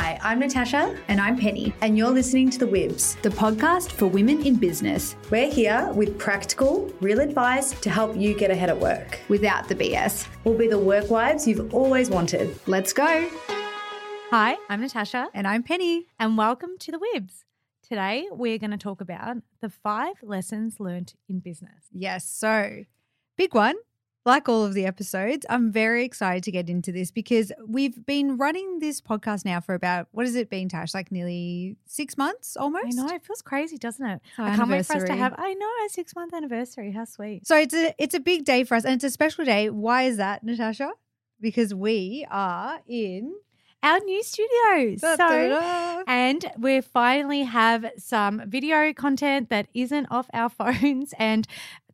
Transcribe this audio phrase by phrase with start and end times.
[0.00, 3.20] Hi, I'm Natasha, And I'm Penny, and you're listening to The Wibs.
[3.20, 8.34] the podcast for women in business We're here with practical, real advice to help you
[8.34, 9.20] get ahead at work.
[9.28, 10.26] without the BS.
[10.44, 12.58] We'll be the work wives you've always wanted.
[12.66, 13.28] Let's go.
[14.30, 16.06] Hi, I'm Natasha, And I'm Penny.
[16.18, 17.44] and welcome to the Wibs.
[17.86, 21.84] Today, we're going to talk about the five lessons learned in business.
[21.92, 22.84] Yes, so
[23.36, 23.74] big one.
[24.26, 28.36] Like all of the episodes, I'm very excited to get into this because we've been
[28.36, 30.92] running this podcast now for about, what has it been, Tash?
[30.92, 32.86] Like nearly six months almost?
[32.86, 34.20] I know it feels crazy, doesn't it?
[34.36, 35.34] I can't wait for us to have.
[35.38, 36.92] I know a six month anniversary.
[36.92, 37.46] How sweet!
[37.46, 39.70] So it's a it's a big day for us and it's a special day.
[39.70, 40.90] Why is that, Natasha?
[41.40, 43.34] Because we are in
[43.82, 45.00] Our new studios.
[45.00, 51.14] So, and we finally have some video content that isn't off our phones.
[51.18, 51.46] And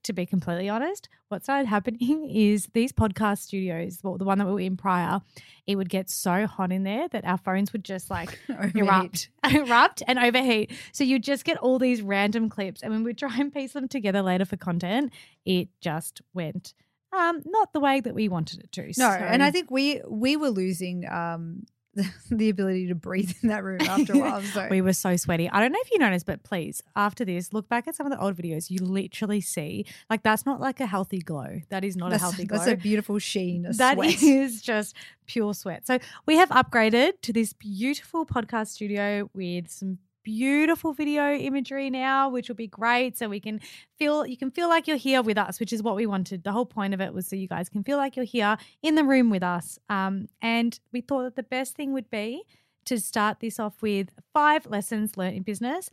[0.06, 4.46] to be completely honest, what started happening is these podcast studios, well, the one that
[4.46, 5.20] we were in prior,
[5.66, 8.38] it would get so hot in there that our phones would just like
[8.74, 10.72] erupt, erupt and overheat.
[10.92, 13.88] So you just get all these random clips, and when we try and piece them
[13.88, 15.12] together later for content,
[15.44, 16.74] it just went
[17.12, 18.92] um not the way that we wanted it to.
[18.98, 21.66] No, and I think we we were losing um
[22.30, 24.42] the ability to breathe in that room after a while.
[24.42, 25.48] So we were so sweaty.
[25.50, 28.12] I don't know if you noticed, but please, after this, look back at some of
[28.12, 28.70] the old videos.
[28.70, 31.60] You literally see like that's not like a healthy glow.
[31.70, 32.58] That is not that's, a healthy glow.
[32.58, 33.66] that's a beautiful sheen.
[33.66, 34.22] A That sweat.
[34.22, 34.94] is just
[35.26, 35.86] pure sweat.
[35.86, 42.28] So we have upgraded to this beautiful podcast studio with some beautiful video imagery now,
[42.28, 43.16] which will be great.
[43.16, 43.60] So we can
[43.96, 46.42] feel you can feel like you're here with us, which is what we wanted.
[46.42, 48.96] The whole point of it was so you guys can feel like you're here in
[48.96, 49.78] the room with us.
[49.88, 52.42] Um, and we thought that the best thing would be
[52.86, 55.90] to start this off with five lessons learned in business.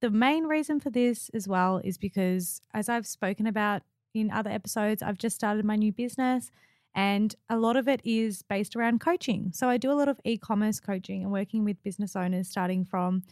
[0.00, 3.82] The main reason for this as well is because, as I've spoken about
[4.14, 6.50] in other episodes, I've just started my new business
[6.98, 9.52] and a lot of it is based around coaching.
[9.54, 12.84] So I do a lot of e commerce coaching and working with business owners starting
[12.84, 13.22] from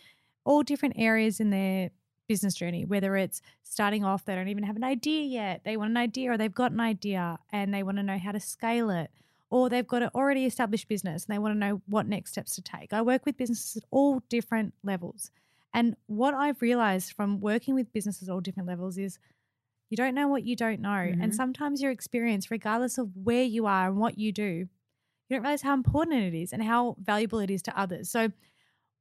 [0.45, 1.91] all different areas in their
[2.29, 5.91] business journey, whether it's starting off, they don't even have an idea yet, they want
[5.91, 8.89] an idea or they've got an idea and they want to know how to scale
[8.89, 9.11] it.
[9.51, 12.55] Or they've got an already established business and they want to know what next steps
[12.55, 12.93] to take.
[12.93, 15.33] I work with businesses at all different levels.
[15.75, 19.19] And what I've realized from working with businesses at all different levels is
[19.91, 20.89] you don't know what you don't know.
[20.89, 21.23] Mhm.
[21.23, 24.69] And sometimes your experience, regardless of where you are and what you do,
[25.29, 28.11] you don't realize how important it is and how valuable it is to others.
[28.11, 28.33] So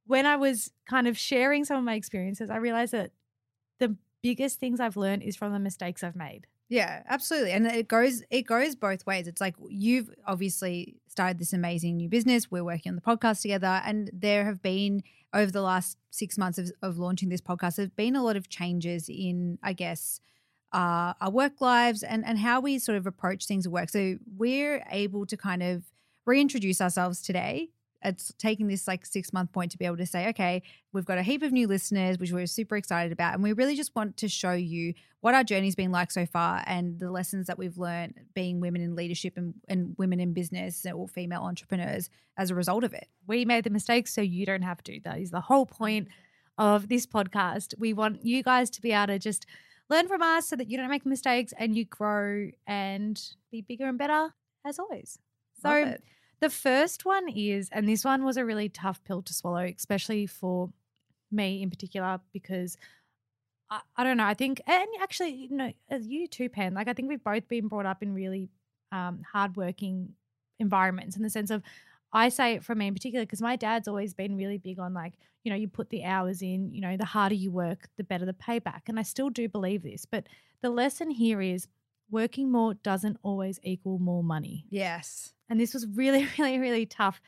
[0.06, 3.12] when I was kind of sharing some of my experiences, I realized that
[3.78, 6.46] the biggest things I've learned is from the mistakes I've made.
[6.68, 7.52] Yeah, absolutely.
[7.52, 9.28] And it goes it goes both ways.
[9.28, 12.50] It's like you've obviously started this amazing new business.
[12.50, 16.58] We're working on the podcast together and there have been over the last 6 months
[16.58, 20.20] of, of launching this podcast there've been a lot of changes in I guess
[20.72, 23.88] uh, our work lives and and how we sort of approach things at work.
[23.88, 25.84] So we're able to kind of
[26.26, 27.70] reintroduce ourselves today.
[28.02, 30.62] It's taking this like six month point to be able to say, okay,
[30.92, 33.34] we've got a heap of new listeners, which we're super excited about.
[33.34, 36.62] And we really just want to show you what our journey's been like so far
[36.66, 40.86] and the lessons that we've learned being women in leadership and, and women in business
[40.94, 43.08] or female entrepreneurs as a result of it.
[43.26, 45.00] We made the mistakes so you don't have to.
[45.04, 46.08] That is the whole point
[46.58, 47.74] of this podcast.
[47.78, 49.46] We want you guys to be able to just
[49.88, 53.20] learn from us so that you don't make mistakes and you grow and
[53.50, 55.18] be bigger and better as always.
[55.62, 55.96] So
[56.40, 60.26] the first one is, and this one was a really tough pill to swallow, especially
[60.26, 60.70] for
[61.30, 62.76] me in particular, because
[63.70, 64.26] I, I don't know.
[64.26, 67.48] I think, and actually, you know, as you too, Pen, like I think we've both
[67.48, 68.48] been brought up in really
[68.92, 70.14] um, hardworking
[70.58, 71.62] environments in the sense of,
[72.12, 74.94] I say it for me in particular because my dad's always been really big on
[74.94, 78.04] like, you know, you put the hours in, you know, the harder you work, the
[78.04, 78.82] better the payback.
[78.88, 80.06] And I still do believe this.
[80.06, 80.26] But
[80.62, 81.68] the lesson here is
[82.10, 84.66] working more doesn't always equal more money.
[84.70, 85.34] Yes.
[85.48, 87.20] And this was really, really, really tough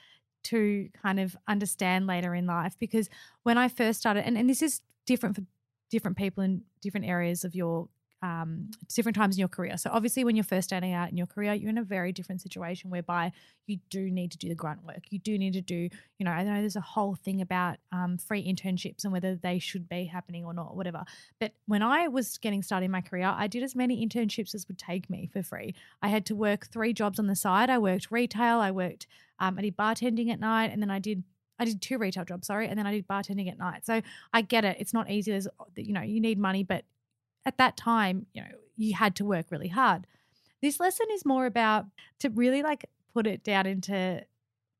[0.44, 3.08] to kind of understand later in life because
[3.42, 5.42] when I first started, and, and this is different for
[5.90, 7.88] different people in different areas of your
[8.22, 9.76] um, different times in your career.
[9.76, 12.40] So obviously, when you're first starting out in your career, you're in a very different
[12.40, 13.32] situation whereby
[13.66, 15.04] you do need to do the grunt work.
[15.10, 15.88] You do need to do,
[16.18, 19.58] you know, I know there's a whole thing about um, free internships and whether they
[19.58, 21.04] should be happening or not, whatever.
[21.38, 24.66] But when I was getting started in my career, I did as many internships as
[24.68, 25.74] would take me for free.
[26.02, 27.70] I had to work three jobs on the side.
[27.70, 29.06] I worked retail, I worked,
[29.38, 31.22] um, I did bartending at night, and then I did
[31.60, 33.84] I did two retail jobs, sorry, and then I did bartending at night.
[33.84, 34.00] So
[34.32, 34.76] I get it.
[34.78, 35.32] It's not easy.
[35.32, 36.84] There's, you know, you need money, but
[37.48, 40.06] at that time, you know, you had to work really hard.
[40.60, 41.86] This lesson is more about
[42.20, 42.84] to really like
[43.14, 44.22] put it down into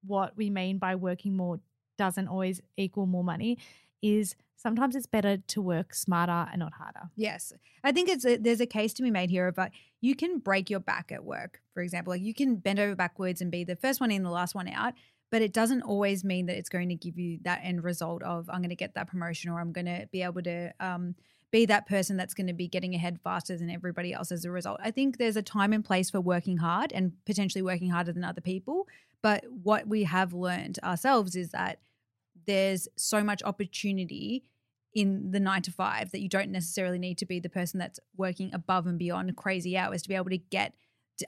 [0.07, 1.61] what we mean by working more
[1.97, 3.59] doesn't always equal more money
[4.03, 7.11] is sometimes it's better to work smarter and not harder.
[7.17, 9.71] Yes, I think it's a, there's a case to be made here about
[10.01, 13.41] you can break your back at work, for example, like you can bend over backwards
[13.41, 14.95] and be the first one in, the last one out.
[15.31, 18.49] but it doesn't always mean that it's going to give you that end result of
[18.49, 21.15] I'm going to get that promotion or I'm going to be able to um,
[21.51, 24.51] be that person that's going to be getting ahead faster than everybody else as a
[24.51, 24.81] result.
[24.83, 28.25] I think there's a time and place for working hard and potentially working harder than
[28.25, 28.87] other people.
[29.23, 31.81] But what we have learned ourselves is that
[32.47, 34.45] there's so much opportunity
[34.95, 38.01] in the nine to five that you don't necessarily need to be the person that's
[38.17, 40.75] working above and beyond crazy hours to be able to get,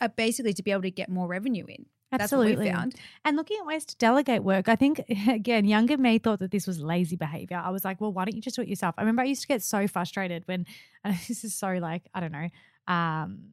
[0.00, 1.86] uh, basically, to be able to get more revenue in.
[2.12, 2.56] Absolutely.
[2.56, 2.94] That's what we found.
[3.24, 6.66] And looking at ways to delegate work, I think, again, younger me thought that this
[6.66, 7.60] was lazy behavior.
[7.62, 8.94] I was like, well, why don't you just do it yourself?
[8.98, 10.66] I remember I used to get so frustrated when,
[11.04, 12.48] and this is so like, I don't know,
[12.88, 13.50] um,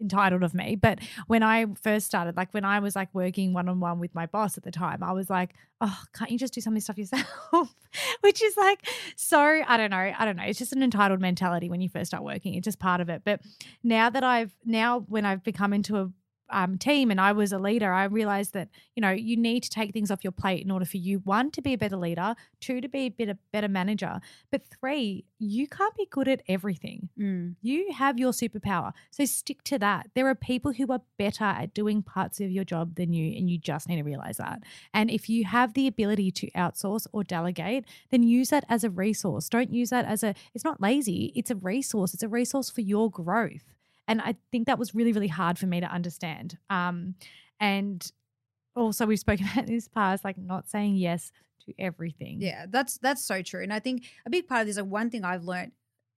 [0.00, 0.74] entitled of me.
[0.76, 4.14] But when I first started, like when I was like working one on one with
[4.14, 6.76] my boss at the time, I was like, oh, can't you just do some of
[6.76, 7.26] this stuff yourself?
[8.20, 8.80] Which is like
[9.16, 10.12] so, I don't know.
[10.18, 10.44] I don't know.
[10.44, 12.54] It's just an entitled mentality when you first start working.
[12.54, 13.22] It's just part of it.
[13.24, 13.40] But
[13.82, 16.10] now that I've, now when I've become into a
[16.54, 19.70] um, team and I was a leader, I realized that you know you need to
[19.70, 22.34] take things off your plate in order for you one to be a better leader,
[22.60, 24.20] two to be a better better manager,
[24.50, 27.08] but three you can't be good at everything.
[27.18, 27.56] Mm.
[27.60, 30.10] You have your superpower, so stick to that.
[30.14, 33.50] There are people who are better at doing parts of your job than you, and
[33.50, 34.62] you just need to realize that.
[34.94, 38.90] And if you have the ability to outsource or delegate, then use that as a
[38.90, 39.48] resource.
[39.48, 40.34] Don't use that as a.
[40.54, 41.32] It's not lazy.
[41.34, 42.14] It's a resource.
[42.14, 43.73] It's a resource for your growth.
[44.06, 46.58] And I think that was really, really hard for me to understand.
[46.70, 47.14] Um,
[47.60, 48.10] and
[48.76, 51.32] also, we've spoken about this past, like not saying yes
[51.66, 52.40] to everything.
[52.40, 53.62] Yeah, that's that's so true.
[53.62, 55.72] And I think a big part of this, like one thing I've learned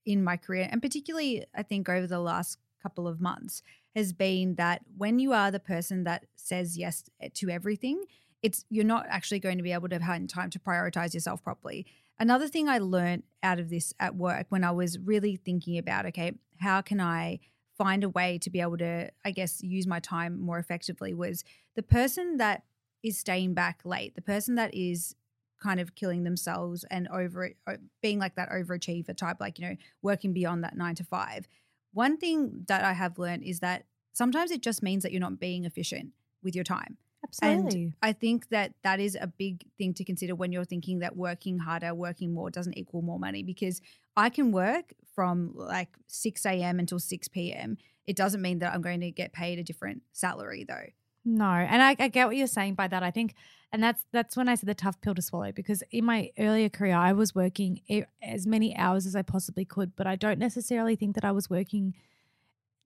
[0.06, 3.64] in my career, and particularly I think over the last couple of months,
[3.96, 8.04] has been that when you are the person that says yes to everything,
[8.42, 11.86] it's you're not actually going to be able to have time to prioritize yourself properly.
[12.20, 16.06] Another thing I learned out of this at work when I was really thinking about,
[16.08, 17.40] okay, how can I
[17.78, 21.44] find a way to be able to, I guess, use my time more effectively was
[21.76, 22.64] the person that
[23.04, 25.16] is staying back late, the person that is
[25.62, 29.76] kind of killing themselves and over uh, being like that overachiever type, like, you know,
[30.02, 31.48] working beyond that nine to five.
[31.94, 35.40] One thing that I have learned is that sometimes it just means that you're not
[35.40, 36.12] being efficient
[36.44, 36.98] with your time.
[37.24, 37.84] Absolutely.
[37.84, 41.16] And I think that that is a big thing to consider when you're thinking that
[41.16, 43.82] working harder, working more doesn't equal more money because
[44.16, 46.78] I can work from like 6 a.m.
[46.78, 47.80] until 6 p.m.
[48.06, 50.86] It doesn't mean that I'm going to get paid a different salary though.
[51.26, 53.02] No, and I, I, get what you're saying by that.
[53.02, 53.34] I think,
[53.72, 56.70] and that's that's when I said the tough pill to swallow because in my earlier
[56.70, 57.82] career I was working
[58.22, 61.50] as many hours as I possibly could, but I don't necessarily think that I was
[61.50, 61.96] working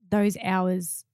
[0.08, 1.04] those hours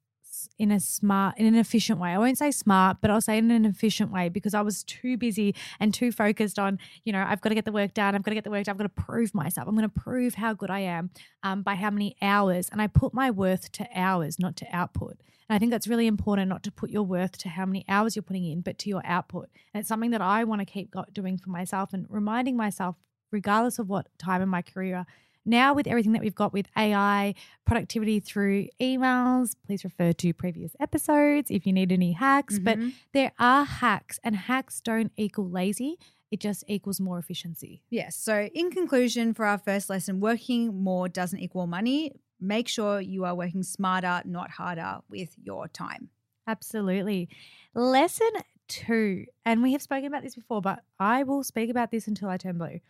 [0.59, 2.11] in a smart, in an efficient way.
[2.11, 5.17] I won't say smart, but I'll say in an efficient way because I was too
[5.17, 8.15] busy and too focused on, you know, I've got to get the work done.
[8.15, 8.73] I've got to get the work done.
[8.73, 9.69] I've got to prove myself.
[9.69, 11.11] I'm going to prove how good I am
[11.43, 12.69] um, by how many hours.
[12.71, 15.17] And I put my worth to hours, not to output.
[15.49, 18.17] And I think that's really important not to put your worth to how many hours
[18.17, 19.49] you're putting in, but to your output.
[19.73, 22.97] And it's something that I want to keep doing for myself and reminding myself,
[23.31, 25.07] regardless of what time in my career
[25.45, 30.73] now, with everything that we've got with AI, productivity through emails, please refer to previous
[30.79, 32.59] episodes if you need any hacks.
[32.59, 32.65] Mm-hmm.
[32.65, 35.97] But there are hacks, and hacks don't equal lazy.
[36.31, 37.83] It just equals more efficiency.
[37.89, 38.15] Yes.
[38.15, 42.13] So, in conclusion, for our first lesson, working more doesn't equal money.
[42.41, 46.11] Make sure you are working smarter, not harder with your time.
[46.47, 47.29] Absolutely.
[47.75, 48.31] Lesson
[48.69, 52.29] two, and we have spoken about this before, but I will speak about this until
[52.29, 52.81] I turn blue.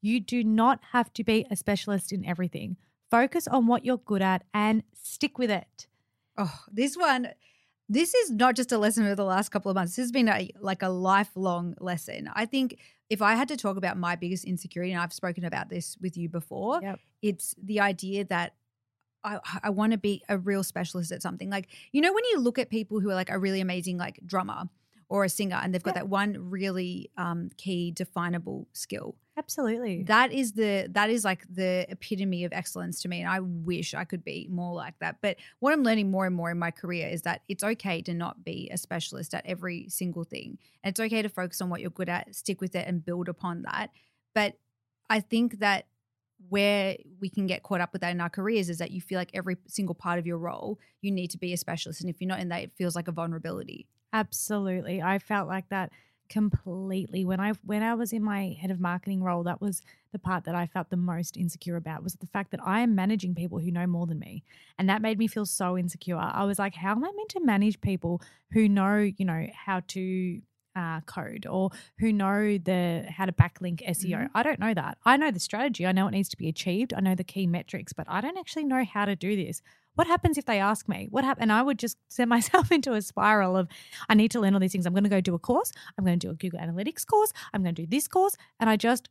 [0.00, 2.76] You do not have to be a specialist in everything.
[3.10, 5.86] Focus on what you're good at and stick with it.
[6.36, 7.28] Oh, this one,
[7.88, 9.96] this is not just a lesson over the last couple of months.
[9.96, 12.30] This has been a, like a lifelong lesson.
[12.34, 12.78] I think
[13.10, 16.16] if I had to talk about my biggest insecurity, and I've spoken about this with
[16.16, 17.00] you before, yep.
[17.22, 18.54] it's the idea that
[19.24, 21.50] I, I want to be a real specialist at something.
[21.50, 24.20] Like, you know, when you look at people who are like a really amazing like
[24.24, 24.68] drummer
[25.08, 30.02] or a singer and they've got that one really um, key definable skill Absolutely.
[30.02, 33.94] That is the that is like the epitome of excellence to me and I wish
[33.94, 35.18] I could be more like that.
[35.22, 38.14] But what I'm learning more and more in my career is that it's okay to
[38.14, 40.58] not be a specialist at every single thing.
[40.82, 43.28] And it's okay to focus on what you're good at, stick with it and build
[43.28, 43.90] upon that.
[44.34, 44.54] But
[45.08, 45.86] I think that
[46.48, 49.18] where we can get caught up with that in our careers is that you feel
[49.18, 52.20] like every single part of your role you need to be a specialist and if
[52.20, 53.86] you're not in that it feels like a vulnerability.
[54.12, 55.02] Absolutely.
[55.02, 55.90] I felt like that
[56.28, 59.80] completely when i when i was in my head of marketing role that was
[60.12, 62.94] the part that i felt the most insecure about was the fact that i am
[62.94, 64.42] managing people who know more than me
[64.78, 67.40] and that made me feel so insecure i was like how am i meant to
[67.40, 68.20] manage people
[68.52, 70.40] who know you know how to
[70.76, 74.10] uh, code or who know the how to backlink SEO.
[74.10, 74.36] Mm-hmm.
[74.36, 74.96] I don't know that.
[75.04, 75.84] I know the strategy.
[75.84, 76.94] I know it needs to be achieved.
[76.94, 79.60] I know the key metrics, but I don't actually know how to do this
[79.98, 81.08] What happens if they ask me?
[81.10, 81.42] What happen?
[81.42, 83.66] And I would just send myself into a spiral of,
[84.08, 84.86] I need to learn all these things.
[84.86, 85.72] I'm going to go do a course.
[85.98, 87.32] I'm going to do a Google Analytics course.
[87.52, 88.36] I'm going to do this course.
[88.60, 89.08] And I just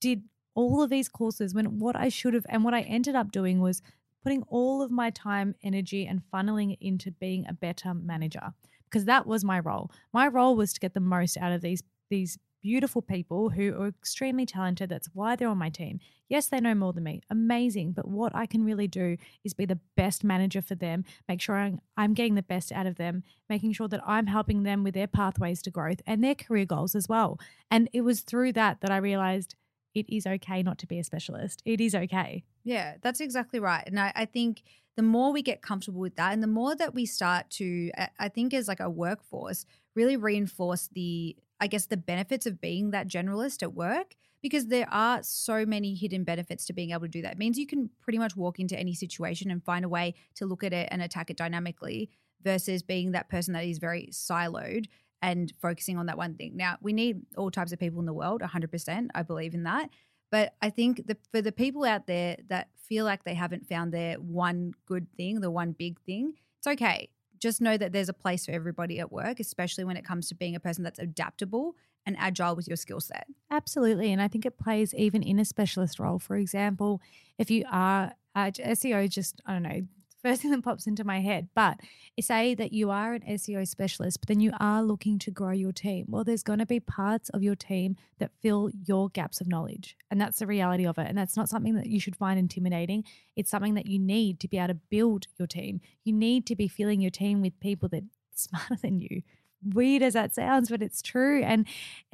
[0.00, 0.24] did
[0.56, 3.60] all of these courses when what I should have, and what I ended up doing
[3.60, 3.82] was
[4.24, 8.52] putting all of my time, energy, and funneling it into being a better manager
[8.86, 9.92] because that was my role.
[10.12, 13.88] My role was to get the most out of these these beautiful people who are
[13.88, 14.88] extremely talented.
[14.88, 16.00] That's why they're on my team.
[16.28, 17.22] Yes, they know more than me.
[17.30, 17.92] Amazing.
[17.92, 21.56] But what I can really do is be the best manager for them, make sure
[21.56, 24.94] I'm, I'm getting the best out of them, making sure that I'm helping them with
[24.94, 27.38] their pathways to growth and their career goals as well.
[27.70, 29.56] And it was through that that I realized
[29.94, 31.62] it is okay not to be a specialist.
[31.64, 32.44] It is okay.
[32.62, 33.82] Yeah, that's exactly right.
[33.86, 34.62] And I, I think
[34.96, 38.28] the more we get comfortable with that and the more that we start to, I
[38.28, 39.64] think, as like a workforce,
[39.96, 44.88] really reinforce the, I guess, the benefits of being that generalist at work because there
[44.90, 47.32] are so many hidden benefits to being able to do that.
[47.32, 50.46] It means you can pretty much walk into any situation and find a way to
[50.46, 52.08] look at it and attack it dynamically
[52.42, 54.86] versus being that person that is very siloed
[55.22, 56.56] and focusing on that one thing.
[56.56, 59.08] Now, we need all types of people in the world, 100%.
[59.14, 59.90] I believe in that.
[60.30, 63.92] But I think the, for the people out there that feel like they haven't found
[63.92, 67.08] their one good thing, the one big thing, it's okay.
[67.40, 70.34] Just know that there's a place for everybody at work, especially when it comes to
[70.34, 71.74] being a person that's adaptable
[72.06, 73.26] and agile with your skill set.
[73.50, 74.12] Absolutely.
[74.12, 76.18] And I think it plays even in a specialist role.
[76.18, 77.00] For example,
[77.38, 79.82] if you are uh, SEO, just, I don't know,
[80.22, 81.48] first thing that pops into my head.
[81.54, 81.80] But
[82.20, 85.72] say that you are an SEO specialist, but then you are looking to grow your
[85.72, 86.06] team.
[86.08, 89.96] Well, there's going to be parts of your team that fill your gaps of knowledge.
[90.10, 91.06] And that's the reality of it.
[91.08, 93.04] And that's not something that you should find intimidating.
[93.36, 95.80] It's something that you need to be able to build your team.
[96.04, 99.22] You need to be filling your team with people that smarter than you
[99.62, 101.42] weird as that sounds, but it's true.
[101.42, 101.66] And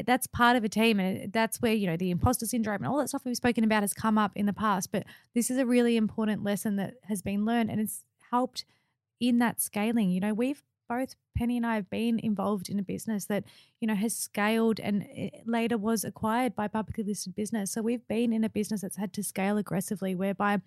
[0.05, 1.00] that's part of a team.
[1.00, 3.83] And that's where, you know, the imposter syndrome and all that stuff we've spoken about
[3.83, 4.93] has come up in the past.
[4.93, 8.65] But this is a really important lesson that has been learned and it's helped
[9.21, 10.11] in that scaling.
[10.11, 13.45] You know, we've both Penny and I have been involved in a business that,
[13.81, 17.73] you know, has scaled and eh, later was acquired by publicly listed business.
[17.73, 20.61] So we've been in a business that's had to scale aggressively, whereby,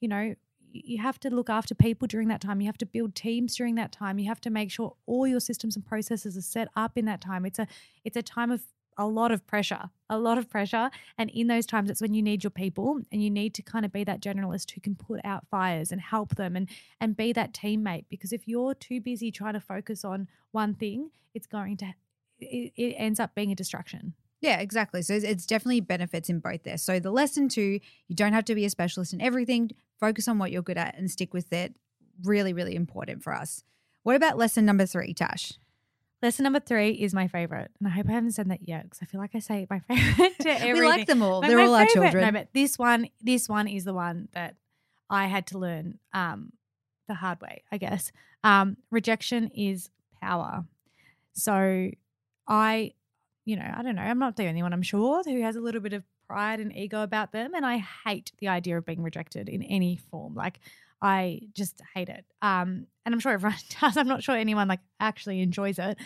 [0.00, 0.34] you know,
[0.74, 2.60] you have to look after people during that time.
[2.60, 4.18] You have to build teams during that time.
[4.18, 7.20] You have to make sure all your systems and processes are set up in that
[7.20, 7.46] time.
[7.46, 7.66] It's a
[8.04, 8.62] it's a time of
[8.96, 10.90] a lot of pressure, a lot of pressure.
[11.18, 13.84] And in those times, it's when you need your people and you need to kind
[13.84, 16.68] of be that generalist who can put out fires and help them and
[17.00, 18.06] and be that teammate.
[18.08, 21.94] Because if you're too busy trying to focus on one thing, it's going to
[22.40, 24.14] it, it ends up being a distraction.
[24.44, 25.00] Yeah, exactly.
[25.00, 26.76] So it's definitely benefits in both there.
[26.76, 29.70] So the lesson two, you don't have to be a specialist in everything.
[30.04, 31.74] Focus on what you're good at and stick with it.
[32.22, 33.64] Really, really important for us.
[34.02, 35.54] What about lesson number three, Tash?
[36.22, 39.00] Lesson number three is my favorite, and I hope I haven't said that yet because
[39.02, 40.74] I feel like I say my favorite to everything.
[40.74, 42.24] we like them all; they're all our children.
[42.24, 44.56] No, but this one, this one is the one that
[45.10, 46.52] I had to learn um,
[47.08, 48.12] the hard way, I guess.
[48.42, 50.64] Um, rejection is power.
[51.32, 51.90] So
[52.46, 52.92] I
[53.44, 55.60] you know, I don't know, I'm not the only one, I'm sure, who has a
[55.60, 57.54] little bit of pride and ego about them.
[57.54, 60.34] And I hate the idea of being rejected in any form.
[60.34, 60.60] Like,
[61.02, 62.24] I just hate it.
[62.40, 63.96] Um, and I'm sure everyone does.
[63.96, 65.98] I'm not sure anyone like actually enjoys it.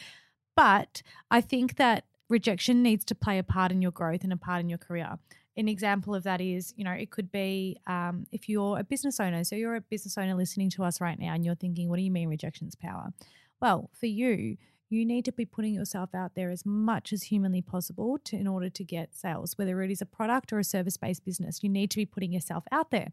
[0.56, 4.36] But I think that rejection needs to play a part in your growth and a
[4.36, 5.18] part in your career.
[5.56, 9.18] An example of that is, you know, it could be um, if you're a business
[9.18, 9.44] owner.
[9.44, 12.02] So you're a business owner listening to us right now and you're thinking, what do
[12.02, 13.12] you mean rejection's power?
[13.60, 14.56] Well, for you,
[14.90, 18.46] you need to be putting yourself out there as much as humanly possible to, in
[18.46, 21.62] order to get sales, whether it is a product or a service based business.
[21.62, 23.08] You need to be putting yourself out there.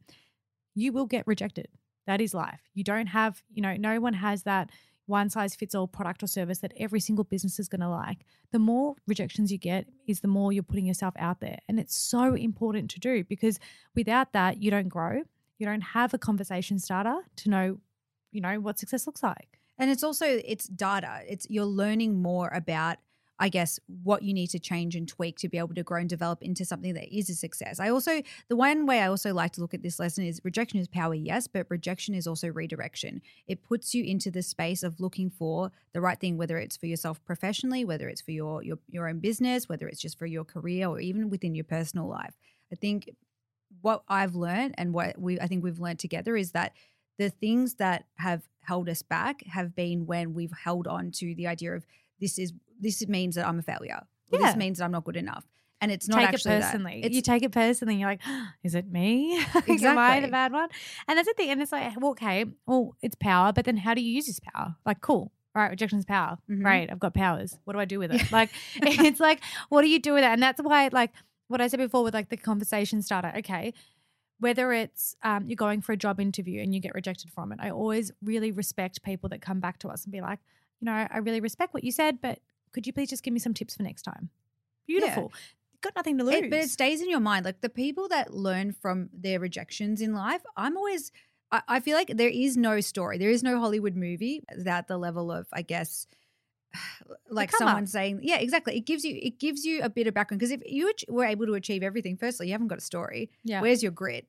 [0.73, 1.67] You will get rejected.
[2.07, 2.61] That is life.
[2.73, 4.69] You don't have, you know, no one has that
[5.07, 8.25] one size fits all product or service that every single business is going to like.
[8.51, 11.59] The more rejections you get is the more you're putting yourself out there.
[11.67, 13.59] And it's so important to do because
[13.93, 15.21] without that, you don't grow.
[15.59, 17.77] You don't have a conversation starter to know,
[18.31, 19.59] you know, what success looks like.
[19.77, 21.21] And it's also it's data.
[21.27, 22.97] It's you're learning more about
[23.37, 26.09] I guess what you need to change and tweak to be able to grow and
[26.09, 27.79] develop into something that is a success.
[27.79, 30.79] I also the one way I also like to look at this lesson is rejection
[30.79, 33.21] is power, yes, but rejection is also redirection.
[33.47, 36.85] It puts you into the space of looking for the right thing, whether it's for
[36.85, 40.45] yourself professionally, whether it's for your your your own business, whether it's just for your
[40.45, 42.35] career or even within your personal life.
[42.71, 43.09] I think
[43.81, 46.73] what I've learned and what we I think we've learned together is that
[47.17, 51.47] the things that have held us back have been when we've held on to the
[51.47, 51.85] idea of
[52.19, 54.01] this is this means that I'm a failure.
[54.31, 54.39] Yeah.
[54.39, 55.45] This means that I'm not good enough.
[55.81, 57.01] And it's not take actually it personally.
[57.03, 57.11] That.
[57.11, 57.95] you take it personally.
[57.95, 59.37] You're like, oh, is it me?
[59.55, 59.87] Exactly.
[59.87, 60.69] Am I the bad one?
[61.07, 61.51] And that's at the thing.
[61.51, 64.39] And it's like, well, okay, well, it's power, but then how do you use this
[64.39, 64.75] power?
[64.85, 65.31] Like, cool.
[65.55, 66.37] All right, rejection is power.
[66.49, 66.63] Mm-hmm.
[66.63, 66.91] Great.
[66.91, 67.57] I've got powers.
[67.63, 68.31] What do I do with it?
[68.31, 70.27] like, it's like, what do you do with it?
[70.27, 71.11] And that's why, like,
[71.47, 73.31] what I said before with like the conversation starter.
[73.37, 73.73] Okay,
[74.45, 77.57] whether it's um, you're going for a job interview and you get rejected from it,
[77.59, 80.37] I always really respect people that come back to us and be like,
[80.79, 82.37] you know, I really respect what you said, but
[82.71, 84.29] could you please just give me some tips for next time?
[84.85, 85.33] Beautiful.
[85.81, 86.35] Got nothing to lose.
[86.35, 87.43] It, but it stays in your mind.
[87.43, 91.11] Like the people that learn from their rejections in life, I'm always,
[91.51, 94.99] I, I feel like there is no story, there is no Hollywood movie that the
[94.99, 96.05] level of, I guess,
[97.31, 97.89] like someone up.
[97.89, 98.77] saying, yeah, exactly.
[98.77, 101.47] It gives you, it gives you a bit of background because if you were able
[101.47, 103.31] to achieve everything, firstly, you haven't got a story.
[103.43, 103.59] yeah.
[103.59, 104.27] Where's your grit?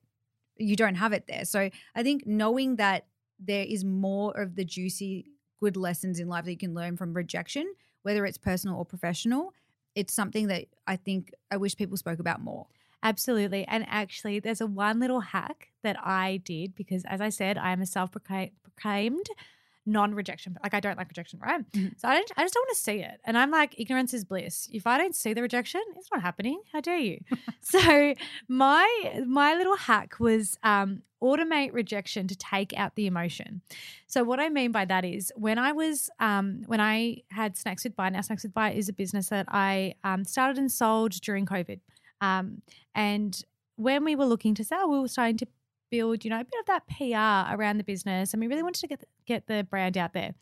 [0.59, 1.45] You don't have it there.
[1.45, 3.05] So I think knowing that
[3.39, 7.13] there is more of the juicy, good lessons in life that you can learn from
[7.13, 7.73] rejection,
[8.03, 9.53] whether it's personal or professional,
[9.95, 12.67] it's something that I think I wish people spoke about more.
[13.03, 13.65] Absolutely.
[13.67, 17.71] And actually, there's a one little hack that I did because, as I said, I
[17.71, 19.27] am a self proclaimed
[19.87, 20.57] non rejection.
[20.61, 21.61] Like, I don't like rejection, right?
[21.71, 21.99] Mhm.
[21.99, 23.19] So I, don't, I just don't want to see it.
[23.25, 24.69] And I'm like, ignorance is bliss.
[24.71, 26.61] If I don't see the rejection, it's not happening.
[26.73, 27.19] How dare you?
[27.61, 28.13] so
[28.47, 33.61] my my little hack was um, automate rejection to take out the emotion.
[34.07, 37.83] So what I mean by that is when I was um, when I had Snacks
[37.83, 41.11] with Bae Now Snacks with Bae is a business that I um, started and sold
[41.21, 41.79] during COVID.
[42.21, 42.61] Um,
[42.93, 43.41] and
[43.75, 45.47] when we were looking to sell, we were starting to
[45.89, 48.81] build, you know, a bit of that PR around the business, and we really wanted
[48.81, 50.33] to get get the brand out there.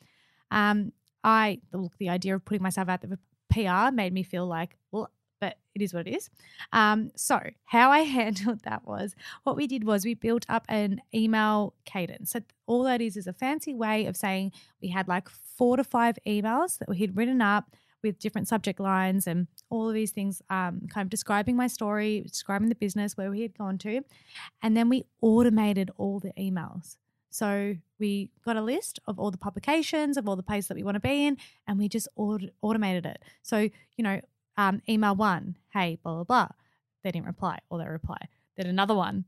[0.51, 0.91] Um,
[1.23, 3.19] I look, the idea of putting myself out there for
[3.51, 5.09] PR made me feel like, well,
[5.39, 6.29] but it is what it is.
[6.71, 11.01] Um, so how I handled that was what we did was we built up an
[11.13, 12.31] email cadence.
[12.31, 15.83] So all that is is a fancy way of saying we had like four to
[15.83, 17.75] five emails that we had written up
[18.05, 22.21] with different subject lines and all of these things, um, kind of describing my story,
[22.21, 24.01] describing the business where we had gone to,
[24.61, 26.97] and then we automated all the emails.
[27.31, 30.83] So we got a list of all the publications of all the places that we
[30.83, 33.21] want to be in, and we just aut- automated it.
[33.41, 33.57] So
[33.97, 34.21] you know,
[34.57, 36.47] um, email one, hey, blah blah blah.
[37.03, 38.17] They didn't reply, or they reply.
[38.55, 39.25] Then another one,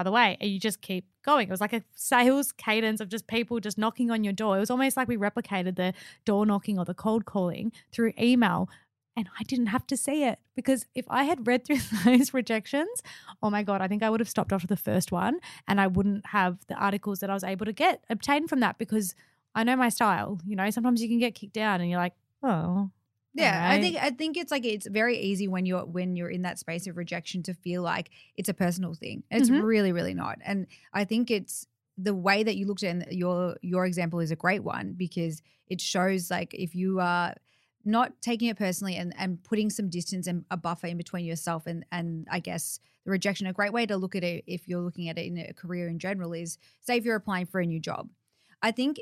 [0.00, 1.48] by the way, and you just keep going.
[1.48, 4.56] It was like a sales cadence of just people just knocking on your door.
[4.56, 5.92] It was almost like we replicated the
[6.24, 8.70] door knocking or the cold calling through email.
[9.14, 13.02] And I didn't have to see it because if I had read through those rejections,
[13.42, 15.86] oh my God, I think I would have stopped after the first one and I
[15.86, 19.14] wouldn't have the articles that I was able to get obtained from that because
[19.54, 20.40] I know my style.
[20.46, 22.90] You know, sometimes you can get kicked down and you're like, oh,
[23.34, 26.42] Yeah, I think I think it's like it's very easy when you're when you're in
[26.42, 29.22] that space of rejection to feel like it's a personal thing.
[29.30, 29.62] It's Mhm.
[29.62, 30.38] really really not.
[30.44, 31.66] And I think it's
[31.96, 35.42] the way that you looked at and your your example is a great one because
[35.68, 37.34] it shows like if you are
[37.84, 41.66] not taking it personally and and putting some distance and a buffer in between yourself
[41.66, 44.80] and and I guess the rejection a great way to look at it if you're
[44.82, 47.66] looking at it in a career in general is say if you're applying for a
[47.66, 48.10] new job.
[48.62, 49.00] I think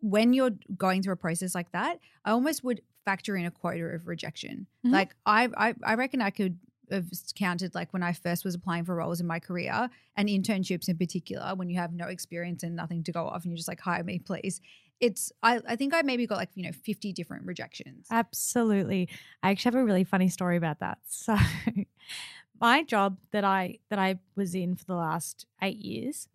[0.00, 3.84] when you're going through a process like that, I almost would factor in a quota
[3.84, 4.66] of rejection.
[4.86, 4.92] Mhm.
[4.92, 6.58] Like I, I, I reckon I could
[6.90, 10.88] have counted like when I first was applying for roles in my career and internships
[10.88, 13.68] in particular, when you have no experience and nothing to go off, and you're just
[13.68, 14.60] like, hire me, please.
[15.00, 18.06] It's I, I think I maybe got like you know 50 different rejections.
[18.10, 19.08] Absolutely.
[19.42, 20.98] I actually have a really funny story about that.
[21.08, 21.36] So
[22.60, 26.28] my job that I that I was in for the last 8 years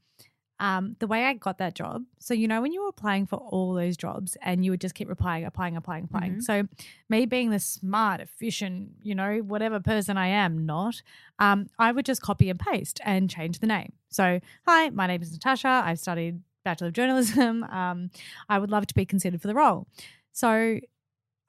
[0.60, 3.36] um, the way I got that job, so you know when you were applying for
[3.38, 6.36] all those jobs and you would just keep applying, applying, applying, applying.
[6.38, 6.44] Mhm.
[6.44, 6.68] So
[7.10, 11.02] me being the smart, efficient, you know, whatever person I am, not,
[11.38, 13.94] um, I would just copy and paste and change the name.
[14.10, 15.84] So hi, my name is Natasha.
[15.86, 17.64] I've studied Bachelor of Journalism.
[17.70, 18.10] Um,
[18.50, 19.88] I would love to be considered for the role.
[20.32, 20.80] So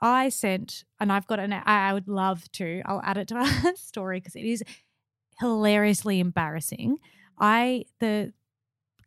[0.00, 3.36] I sent, and I've got an, I I would love to, I'll add it to
[3.36, 4.62] our story because it is
[5.40, 6.98] hilariously embarrassing.
[7.38, 8.32] I, the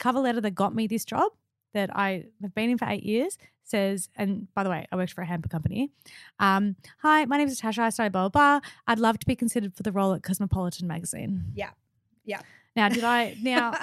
[0.01, 1.31] cover letter that got me this job
[1.73, 5.13] that I have been in for eight years says, and by the way, I worked
[5.13, 5.91] for a hamper company.
[6.39, 7.83] Um, Hi, my name is Natasha.
[7.83, 8.69] I started blah, blah, blah.
[8.87, 11.45] I'd love to be considered for the role at Cosmopolitan magazine.
[11.55, 11.69] Yeah.
[12.25, 12.41] Yeah.
[12.75, 13.73] Now, did I, now,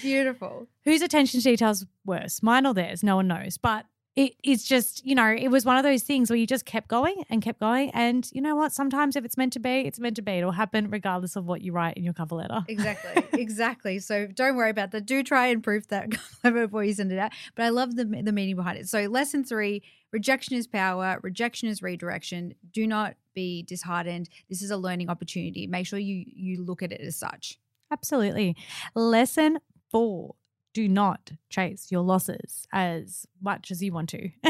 [0.00, 0.66] Beautiful.
[0.84, 3.02] whose attention to details worse, mine or theirs?
[3.02, 3.58] No one knows.
[3.58, 3.84] But
[4.18, 6.88] it, it's just, you know, it was one of those things where you just kept
[6.88, 7.90] going and kept going.
[7.90, 8.72] And you know what?
[8.72, 10.32] Sometimes if it's meant to be, it's meant to be.
[10.32, 12.64] It'll happen regardless of what you write in your cover letter.
[12.66, 13.24] Exactly.
[13.40, 14.00] exactly.
[14.00, 15.06] So don't worry about that.
[15.06, 16.10] Do try and proof that
[16.42, 17.30] cover before you send it out.
[17.54, 18.88] But I love the the meaning behind it.
[18.88, 21.20] So lesson three: rejection is power.
[21.22, 22.54] Rejection is redirection.
[22.72, 24.28] Do not be disheartened.
[24.50, 25.68] This is a learning opportunity.
[25.68, 27.60] Make sure you you look at it as such.
[27.92, 28.56] Absolutely.
[28.96, 29.60] Lesson
[29.92, 30.34] four
[30.78, 34.30] do not chase your losses as much as you want to.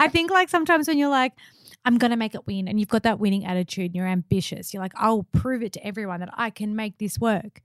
[0.00, 1.34] I think, like, sometimes when you're like,
[1.84, 4.72] I'm going to make it win, and you've got that winning attitude and you're ambitious,
[4.72, 7.60] you're like, I'll prove it to everyone that I can make this work.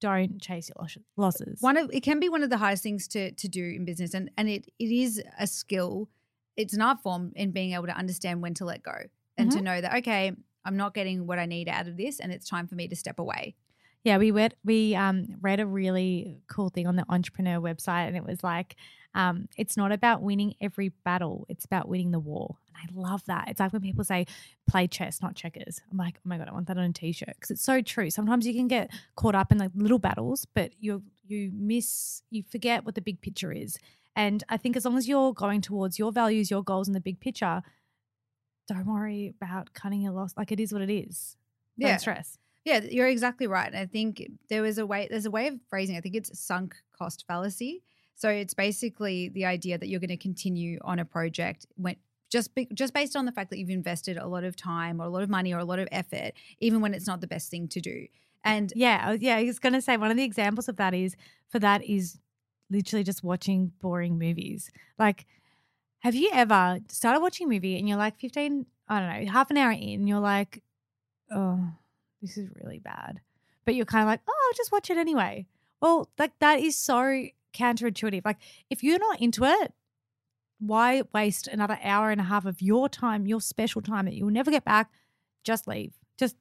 [0.00, 0.86] Don't chase your
[1.18, 1.60] losses.
[1.60, 4.14] One of it can be one of the hardest things to to do in business,
[4.14, 6.08] and and it it is a skill.
[6.56, 8.96] It's an art form in being able to understand when to let go
[9.36, 9.64] and to mm-hmm.
[9.64, 10.32] know that okay,
[10.64, 12.96] I'm not getting what I need out of this, and it's time for me to
[12.96, 13.56] step away.
[14.04, 18.16] Yeah, we read we um read a really cool thing on the entrepreneur website, and
[18.16, 18.76] it was like,
[19.14, 22.58] um, it's not about winning every battle; it's about winning the war.
[22.68, 23.48] And I love that.
[23.48, 24.26] It's like when people say,
[24.68, 27.30] "Play chess, not checkers." I'm like, oh my god, I want that on a t-shirt
[27.34, 28.10] because it's so true.
[28.10, 32.42] Sometimes you can get caught up in like little battles, but you you miss, you
[32.50, 33.78] forget what the big picture is.
[34.14, 37.00] And I think as long as you're going towards your values, your goals, and the
[37.00, 37.62] big picture,
[38.68, 40.34] don't worry about cutting your loss.
[40.36, 41.36] Like it is what it is.
[41.80, 41.96] Don't Yeah.
[41.96, 42.38] stress.
[42.64, 43.66] Yeah, you're exactly right.
[43.66, 46.38] And I think there was a way, there's a way of phrasing, I think it's
[46.38, 47.82] sunk cost fallacy.
[48.14, 51.96] So it's basically the idea that you're going to continue on a project when
[52.30, 55.04] just be, just based on the fact that you've invested a lot of time or
[55.04, 57.50] a lot of money or a lot of effort, even when it's not the best
[57.50, 58.06] thing to do.
[58.44, 59.36] And Yeah, yeah.
[59.36, 61.16] I was gonna say one of the examples of that is
[61.48, 62.18] for that is
[62.70, 64.70] literally just watching boring movies.
[64.98, 65.26] Like,
[66.00, 69.50] have you ever started watching a movie and you're like 15, I don't know, half
[69.50, 70.62] an hour in, you're like,
[71.30, 71.68] oh,
[72.24, 73.20] this is really bad.
[73.64, 75.46] But you're kind of like, oh, I'll just watch it anyway.
[75.80, 78.22] Well, like that is so counterintuitive.
[78.24, 78.38] Like,
[78.70, 79.72] if you're not into it,
[80.58, 84.30] why waste another hour and a half of your time, your special time that you'll
[84.30, 84.90] never get back?
[85.42, 85.92] Just leave.
[86.18, 86.36] Just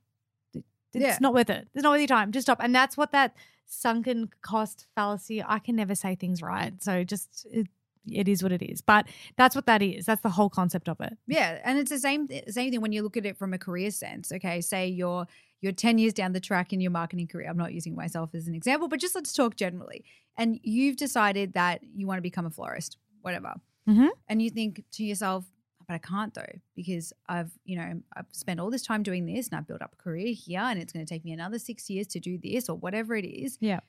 [0.54, 1.18] it's Yeah.
[1.20, 1.68] not worth it.
[1.74, 2.32] It's not worth your time.
[2.32, 2.60] Just stop.
[2.62, 5.44] And that's what that sunken cost fallacy.
[5.44, 6.82] I can never say things right.
[6.82, 7.68] So just it,
[8.10, 8.82] it is what it is.
[8.82, 10.06] But that's what that is.
[10.06, 11.18] That's the whole concept of it.
[11.28, 13.58] Yeah, and it's the same eh, same thing when you look at it from a
[13.58, 14.32] career sense.
[14.32, 15.26] Okay, say you're
[15.64, 17.50] you're 10 years down the track in your marketing career.
[17.50, 20.04] I'm not using myself as an example, but just let's talk generally.
[20.38, 23.56] And you've decided that you want to become a florist, whatever.
[23.88, 24.10] Mhm.
[24.28, 25.46] And you think to yourself,
[25.88, 29.48] but I can't though because I've, you know, I've spent all this time doing this
[29.48, 31.90] and I've built up a career here and it's going to take me another 6
[31.90, 33.58] years to do this or whatever it is.
[33.62, 33.80] Yeah.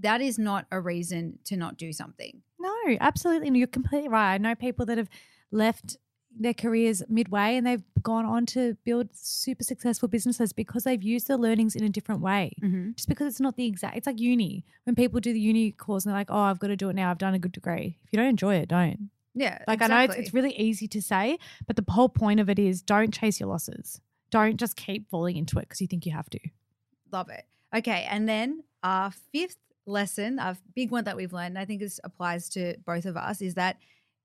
[0.00, 2.42] That is not a reason to not do something.
[2.58, 3.56] No, absolutely.
[3.56, 4.34] You're completely right.
[4.34, 5.08] I know people that have
[5.50, 5.98] left
[6.38, 11.28] their careers midway and they've gone on to build super successful businesses because they've used
[11.28, 12.52] the learnings in a different way.
[12.62, 12.92] Mm-hmm.
[12.92, 14.64] Just because it's not the exact, it's like uni.
[14.84, 16.96] When people do the uni course and they're like, oh, I've got to do it
[16.96, 17.10] now.
[17.10, 17.98] I've done a good degree.
[18.04, 19.10] If you don't enjoy it, don't.
[19.34, 19.58] Yeah.
[19.66, 22.58] Like I know it's, it's really easy to say, but the whole point of it
[22.58, 24.00] is don't chase your losses.
[24.30, 26.40] Don't just keep falling into it because you think you have to.
[27.12, 27.44] Love it.
[27.74, 32.00] Okay, and then our fifth lesson, a big one that we've learned, I think this
[32.04, 33.76] applies to both of us, is that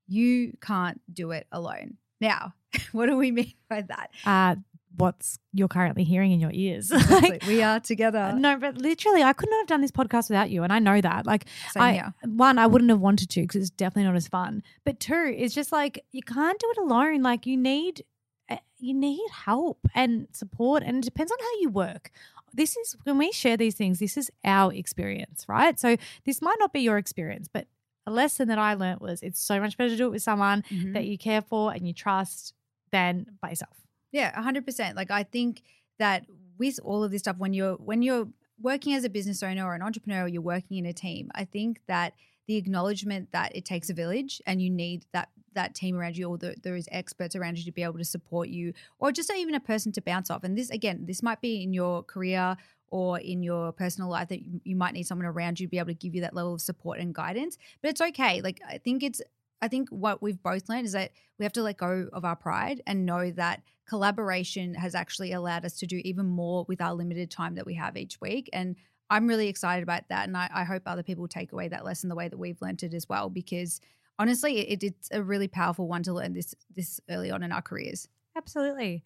[0.10, 1.98] you can't do it alone.
[2.20, 2.54] Now,
[2.92, 4.10] what do we mean by that?
[4.26, 4.56] Uh,
[4.98, 6.92] what's you're currently hearing in your ears.
[7.10, 8.34] Like, we are together.
[8.36, 11.02] no, but literally, I could not have done this podcast without you, and I know
[11.02, 11.26] that.
[11.26, 12.14] Like, Same I, here.
[12.24, 14.64] one, I wouldn't have wanted to because it's definitely not as fun.
[14.86, 17.22] But two, it's just like you can't do it alone.
[17.22, 18.04] Like, you need,
[18.50, 22.12] uh, you need help and support, and it depends on how you work.
[22.54, 24.00] This is when we share these things.
[24.00, 25.80] This is our experience, right?
[25.80, 27.68] So this might not be your experience, but
[28.06, 30.64] a lesson that I learned was it's so much better to do it with someone
[30.70, 30.94] Mhm.
[30.94, 32.54] that you care for and you trust
[32.92, 33.78] than by yourself.
[34.12, 34.96] Yeah, hundred percent.
[34.96, 35.62] Like I think
[36.00, 36.26] that
[36.58, 38.28] with all of this stuff, when you're when you're
[38.62, 41.32] working as a business owner or an entrepreneur, or you're working in a team.
[41.34, 42.14] I think that
[42.48, 46.28] the acknowledgement that it takes a village and you need that that team around you,
[46.30, 49.32] or the, there is experts around you to be able to support you, or just
[49.34, 50.44] even a person to bounce off.
[50.44, 52.58] And this again, this might be in your career
[52.92, 55.78] or in your personal life that you, you might need someone around you to be
[55.78, 57.58] able to give you that level of support and guidance.
[57.82, 58.42] But it's okay.
[58.42, 59.22] Like I think it's
[59.62, 62.36] I think what we've both learned is that we have to let go of our
[62.36, 66.94] pride and know that collaboration has actually allowed us to do even more with our
[66.94, 68.50] limited time that we have each week.
[68.54, 68.76] And
[69.10, 70.28] I'm really excited about that.
[70.28, 72.84] And I, I hope other people take away that lesson the way that we've learned
[72.84, 73.82] it as well, because
[74.18, 77.62] honestly, it, it's a really powerful one to learn this this early on in our
[77.62, 78.08] careers.
[78.38, 79.04] Absolutely.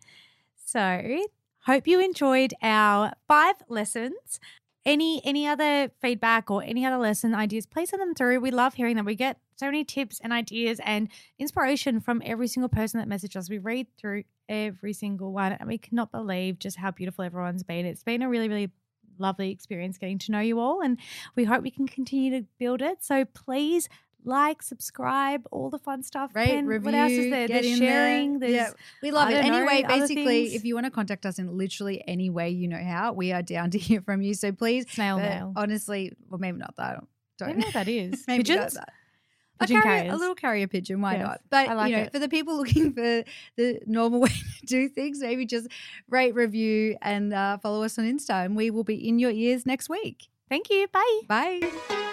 [0.66, 1.20] So,
[1.66, 4.40] hope you enjoyed our five lessons.
[4.86, 8.42] Any any other feedback or any other lesson ideas, please send them through.
[8.42, 9.06] We love hearing them.
[9.06, 13.46] We get so many tips and ideas and inspiration from every single person that messages
[13.46, 13.50] us.
[13.50, 17.86] We read through every single one and we cannot believe just how beautiful everyone's been.
[17.86, 18.72] It's been a really, really
[19.20, 21.00] lovely experience getting to know you all and
[21.36, 23.04] we hope we can continue to build it.
[23.04, 23.88] So please
[24.26, 26.36] like, subscribe, all the fun stuff.
[26.36, 27.48] Rate, Pen, review, what else is there?
[27.48, 27.90] There's in there.
[27.90, 28.40] sharing.
[28.40, 28.70] There's yeah,
[29.02, 29.42] we love I it.
[29.42, 32.68] don't know, Anyway, basically, if you want to contact us in literally any way you
[32.68, 34.34] know how, we are down to hear from you.
[34.34, 35.54] So please, snail mail.
[35.56, 36.98] honestly, well, maybe not that.
[36.98, 37.00] I
[37.38, 38.24] Don't know what that is.
[38.28, 38.74] maybe not Pigeons?
[38.76, 38.90] that.
[39.60, 41.42] A, carrier, a little carrier pigeon, why Yes, not?
[41.50, 42.12] But I like you know, it.
[42.12, 43.24] for the people looking for
[43.56, 45.68] the normal way to do things, maybe just
[46.10, 49.66] rate, review, and uh, follow us on Insta, and we will be in your ears
[49.66, 50.28] next week.
[50.50, 50.88] Thank you.
[50.92, 51.22] Bye.
[51.28, 52.13] Bye.